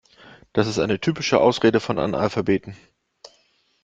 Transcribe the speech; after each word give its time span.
Das 0.53 0.65
ist 0.65 0.79
eine 0.79 0.99
typische 0.99 1.39
Ausrede 1.39 1.79
von 1.79 1.99
Analphabeten. 1.99 2.75